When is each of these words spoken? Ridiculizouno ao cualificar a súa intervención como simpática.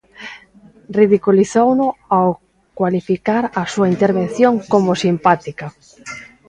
Ridiculizouno 0.99 1.87
ao 2.17 2.29
cualificar 2.77 3.43
a 3.61 3.63
súa 3.73 3.87
intervención 3.93 4.53
como 4.71 4.99
simpática. 5.03 5.67